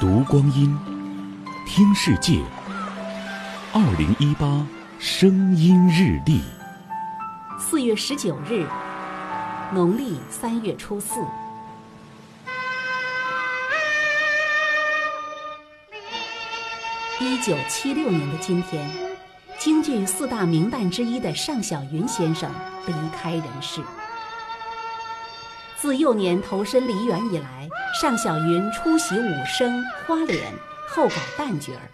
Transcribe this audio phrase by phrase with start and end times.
[0.00, 0.74] 读光阴，
[1.66, 2.40] 听世界。
[3.70, 4.66] 二零一八
[4.98, 6.40] 声音日历，
[7.58, 8.66] 四月十九日，
[9.74, 11.20] 农历三月初四。
[17.20, 18.88] 一九七六年的今天，
[19.58, 22.50] 京剧四大名旦之一的尚小云先生
[22.86, 23.82] 离开人世。
[25.80, 27.66] 自幼年投身梨园以来，
[27.98, 30.52] 尚小云初习武生、花脸，
[30.86, 31.88] 后改旦角儿。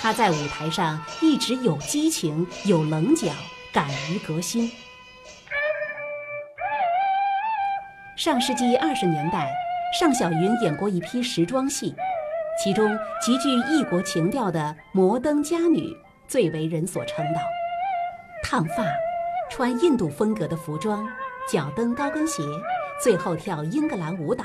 [0.00, 3.32] 他在舞台上一直有激情、有棱角，
[3.72, 4.70] 敢于革新。
[8.16, 9.50] 上世纪二十年代，
[9.98, 11.92] 尚小云演过一批时装戏，
[12.62, 14.60] 其中极具异国情调的
[14.92, 15.80] 《摩登佳女》
[16.28, 17.40] 最为人所称道。
[18.44, 18.84] 烫发，
[19.50, 21.04] 穿印度风格的服装，
[21.50, 22.44] 脚蹬高跟鞋。
[23.02, 24.44] 最后跳英格兰舞蹈，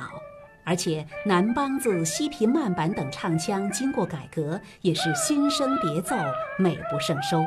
[0.64, 6.16] 而且南梆子、西皮慢板等唱腔经过改革，也是新声叠奏，
[6.58, 7.44] 美不胜收。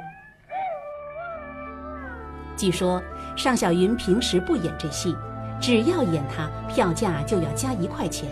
[2.56, 3.02] 据说
[3.36, 5.14] 尚小云平时不演这戏，
[5.60, 8.28] 只要演他，票价就要加一块钱。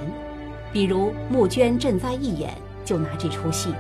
[0.72, 2.52] 比如募捐赈灾一演，
[2.84, 3.70] 就拿这出戏；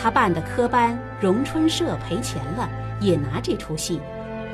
[0.00, 2.66] 他办的科班荣春社赔钱了，
[3.00, 4.00] 也拿这出戏，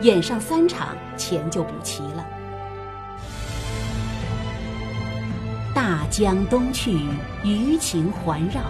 [0.00, 2.27] 演上三场，钱就补齐了。
[5.91, 6.96] 大江东去，
[7.42, 8.62] 余情环绕。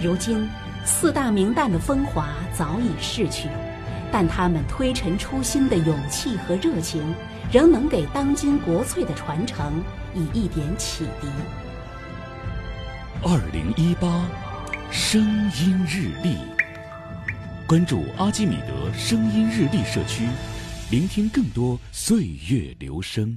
[0.00, 0.48] 如今，
[0.84, 3.48] 四大名旦的风华早已逝去，
[4.12, 7.02] 但他们推陈出新的勇气和热情，
[7.50, 9.82] 仍能给当今国粹的传承
[10.14, 11.26] 以一点启迪。
[13.24, 14.24] 二零一八，
[14.92, 16.36] 声音日历，
[17.66, 20.28] 关注阿基米德声音日历社区，
[20.88, 23.36] 聆听更多岁月流声。